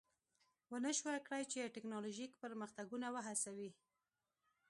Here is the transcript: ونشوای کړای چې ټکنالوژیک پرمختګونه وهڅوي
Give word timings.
ونشوای 0.71 1.19
کړای 1.25 1.43
چې 1.51 1.71
ټکنالوژیک 1.75 2.31
پرمختګونه 2.43 3.07
وهڅوي 3.11 3.69